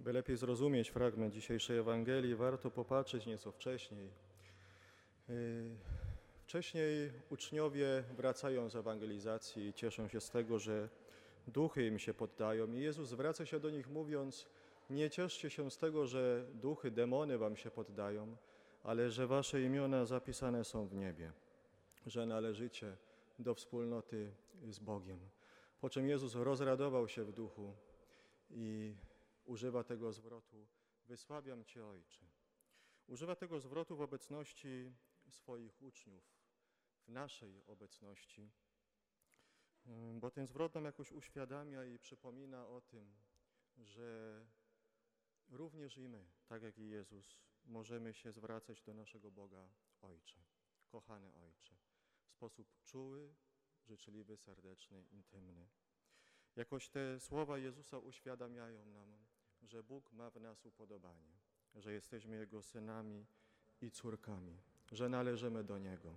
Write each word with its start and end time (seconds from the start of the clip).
By 0.00 0.12
lepiej 0.12 0.36
zrozumieć 0.36 0.90
fragment 0.90 1.34
dzisiejszej 1.34 1.78
Ewangelii, 1.78 2.34
warto 2.34 2.70
popatrzeć 2.70 3.26
nieco 3.26 3.52
wcześniej. 3.52 4.10
Yy, 5.28 5.34
Wcześniej 6.50 7.12
uczniowie 7.30 8.04
wracają 8.16 8.70
z 8.70 8.76
ewangelizacji 8.76 9.66
i 9.66 9.72
cieszą 9.72 10.08
się 10.08 10.20
z 10.20 10.30
tego, 10.30 10.58
że 10.58 10.88
duchy 11.46 11.86
im 11.86 11.98
się 11.98 12.14
poddają. 12.14 12.72
I 12.72 12.80
Jezus 12.80 13.08
zwraca 13.08 13.46
się 13.46 13.60
do 13.60 13.70
nich 13.70 13.88
mówiąc: 13.88 14.46
Nie 14.90 15.10
cieszcie 15.10 15.50
się 15.50 15.70
z 15.70 15.78
tego, 15.78 16.06
że 16.06 16.46
duchy, 16.54 16.90
demony 16.90 17.38
wam 17.38 17.56
się 17.56 17.70
poddają, 17.70 18.36
ale 18.84 19.10
że 19.10 19.26
wasze 19.26 19.62
imiona 19.62 20.04
zapisane 20.04 20.64
są 20.64 20.86
w 20.86 20.94
niebie, 20.94 21.32
że 22.06 22.26
należycie 22.26 22.96
do 23.38 23.54
wspólnoty 23.54 24.32
z 24.68 24.78
Bogiem. 24.78 25.18
Po 25.80 25.90
czym 25.90 26.08
Jezus 26.08 26.34
rozradował 26.34 27.08
się 27.08 27.24
w 27.24 27.32
duchu 27.32 27.72
i 28.50 28.94
używa 29.50 29.84
tego 29.84 30.12
zwrotu: 30.12 30.68
Wysławiam 31.06 31.64
Cię, 31.64 31.86
Ojcze. 31.86 32.26
Używa 33.06 33.36
tego 33.36 33.60
zwrotu 33.60 33.96
w 33.96 34.00
obecności 34.00 34.92
swoich 35.28 35.82
uczniów, 35.82 36.24
w 37.06 37.08
naszej 37.08 37.62
obecności, 37.66 38.50
bo 40.14 40.30
ten 40.30 40.46
zwrot 40.46 40.74
nam 40.74 40.84
jakoś 40.84 41.12
uświadamia 41.12 41.84
i 41.84 41.98
przypomina 41.98 42.68
o 42.68 42.80
tym, 42.80 43.14
że 43.76 44.40
również 45.48 45.98
i 45.98 46.08
my, 46.08 46.30
tak 46.46 46.62
jak 46.62 46.78
i 46.78 46.88
Jezus, 46.88 47.38
możemy 47.64 48.14
się 48.14 48.32
zwracać 48.32 48.82
do 48.82 48.94
naszego 48.94 49.30
Boga 49.30 49.68
Ojcze, 50.00 50.40
kochany 50.88 51.34
Ojcze, 51.34 51.76
w 52.22 52.30
sposób 52.30 52.74
czuły, 52.84 53.34
życzliwy, 53.84 54.36
serdeczny, 54.36 55.04
intymny. 55.10 55.68
Jakoś 56.56 56.88
te 56.88 57.20
słowa 57.20 57.58
Jezusa 57.58 57.98
uświadamiają 57.98 58.86
nam, 58.86 59.29
że 59.62 59.82
Bóg 59.82 60.12
ma 60.12 60.30
w 60.30 60.40
nas 60.40 60.66
upodobanie, 60.66 61.32
że 61.74 61.92
jesteśmy 61.92 62.36
Jego 62.36 62.62
synami 62.62 63.26
i 63.80 63.90
córkami, 63.90 64.56
że 64.92 65.08
należymy 65.08 65.64
do 65.64 65.78
Niego. 65.78 66.14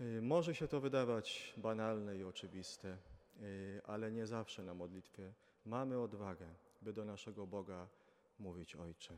Y, 0.00 0.22
Może 0.22 0.54
się 0.54 0.68
to 0.68 0.80
wydawać 0.80 1.54
banalne 1.56 2.16
i 2.16 2.24
oczywiste, 2.24 2.98
y, 3.40 3.80
ale 3.84 4.12
nie 4.12 4.26
zawsze 4.26 4.62
na 4.62 4.74
modlitwie 4.74 5.32
mamy 5.64 6.00
odwagę, 6.00 6.54
by 6.82 6.92
do 6.92 7.04
naszego 7.04 7.46
Boga 7.46 7.88
mówić 8.38 8.76
Ojcze, 8.76 9.16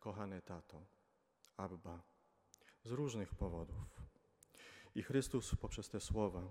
kochany 0.00 0.42
Tato, 0.42 0.82
Abba, 1.56 2.02
z 2.84 2.90
różnych 2.90 3.34
powodów. 3.34 4.02
I 4.94 5.02
Chrystus 5.02 5.54
poprzez 5.54 5.88
te 5.88 6.00
słowa, 6.00 6.42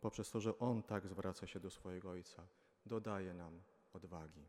poprzez 0.00 0.30
to, 0.30 0.40
że 0.40 0.58
On 0.58 0.82
tak 0.82 1.06
zwraca 1.08 1.46
się 1.46 1.60
do 1.60 1.70
swojego 1.70 2.10
Ojca, 2.10 2.46
dodaje 2.86 3.34
nam 3.34 3.62
odwagi. 3.92 4.48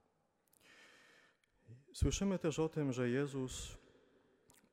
Słyszymy 1.99 2.39
też 2.39 2.59
o 2.59 2.69
tym, 2.69 2.93
że 2.93 3.09
Jezus 3.09 3.77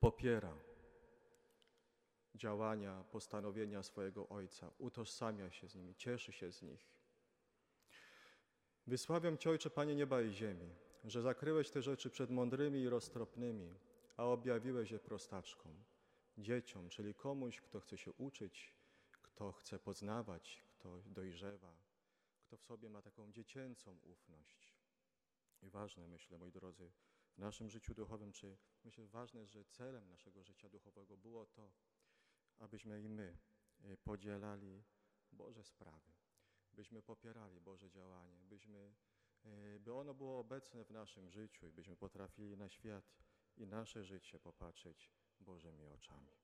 popiera 0.00 0.58
działania, 2.34 3.04
postanowienia 3.10 3.82
swojego 3.82 4.28
Ojca, 4.28 4.70
utożsamia 4.78 5.50
się 5.50 5.68
z 5.68 5.74
nimi, 5.74 5.94
cieszy 5.94 6.32
się 6.32 6.52
z 6.52 6.62
nich. 6.62 6.80
Wysławiam 8.86 9.38
Cię, 9.38 9.50
Ojcze, 9.50 9.70
Panie 9.70 9.94
nieba 9.94 10.22
i 10.22 10.32
ziemi, 10.32 10.74
że 11.04 11.22
zakryłeś 11.22 11.70
te 11.70 11.82
rzeczy 11.82 12.10
przed 12.10 12.30
mądrymi 12.30 12.80
i 12.80 12.88
roztropnymi, 12.88 13.74
a 14.16 14.24
objawiłeś 14.24 14.90
je 14.90 14.98
prostaczkom, 14.98 15.84
dzieciom, 16.38 16.88
czyli 16.88 17.14
komuś, 17.14 17.60
kto 17.60 17.80
chce 17.80 17.98
się 17.98 18.12
uczyć, 18.12 18.74
kto 19.22 19.52
chce 19.52 19.78
poznawać, 19.78 20.62
kto 20.70 21.02
dojrzewa, 21.06 21.76
kto 22.40 22.56
w 22.56 22.62
sobie 22.62 22.90
ma 22.90 23.02
taką 23.02 23.32
dziecięcą 23.32 23.98
ufność. 24.02 24.76
I 25.62 25.70
ważne, 25.70 26.06
myślę, 26.06 26.38
moi 26.38 26.52
drodzy, 26.52 26.90
w 27.36 27.38
naszym 27.38 27.70
życiu 27.70 27.94
duchowym, 27.94 28.32
czy 28.32 28.56
myślę, 28.84 29.06
ważne, 29.06 29.46
że 29.46 29.64
celem 29.64 30.08
naszego 30.08 30.42
życia 30.42 30.68
duchowego 30.68 31.16
było 31.16 31.46
to, 31.46 31.72
abyśmy 32.58 33.02
i 33.02 33.08
my 33.08 33.38
y, 33.84 33.96
podzielali 33.96 34.84
Boże 35.32 35.64
sprawy, 35.64 36.12
byśmy 36.72 37.02
popierali 37.02 37.60
Boże 37.60 37.90
działanie, 37.90 38.44
byśmy, 38.44 38.94
y, 39.46 39.80
by 39.80 39.94
ono 39.94 40.14
było 40.14 40.38
obecne 40.38 40.84
w 40.84 40.90
naszym 40.90 41.30
życiu 41.30 41.66
i 41.66 41.72
byśmy 41.72 41.96
potrafili 41.96 42.56
na 42.56 42.68
świat 42.68 43.12
i 43.56 43.66
nasze 43.66 44.04
życie 44.04 44.38
popatrzeć 44.38 45.10
Bożymi 45.40 45.86
oczami. 45.86 46.36